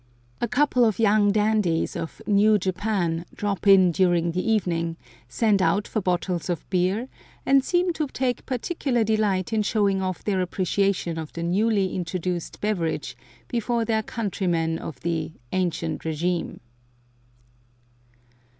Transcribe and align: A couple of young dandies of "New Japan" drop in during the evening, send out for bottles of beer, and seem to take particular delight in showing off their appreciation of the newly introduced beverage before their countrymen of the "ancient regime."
A 0.41 0.47
couple 0.47 0.83
of 0.83 0.97
young 0.97 1.31
dandies 1.31 1.95
of 1.95 2.23
"New 2.25 2.57
Japan" 2.57 3.23
drop 3.35 3.67
in 3.67 3.91
during 3.91 4.31
the 4.31 4.41
evening, 4.43 4.97
send 5.29 5.61
out 5.61 5.87
for 5.87 6.01
bottles 6.01 6.49
of 6.49 6.67
beer, 6.71 7.07
and 7.45 7.63
seem 7.63 7.93
to 7.93 8.07
take 8.07 8.47
particular 8.47 9.03
delight 9.03 9.53
in 9.53 9.61
showing 9.61 10.01
off 10.01 10.23
their 10.23 10.41
appreciation 10.41 11.19
of 11.19 11.31
the 11.33 11.43
newly 11.43 11.93
introduced 11.93 12.59
beverage 12.61 13.15
before 13.47 13.85
their 13.85 14.01
countrymen 14.01 14.79
of 14.79 14.99
the 15.01 15.33
"ancient 15.51 16.03
regime." 16.03 16.61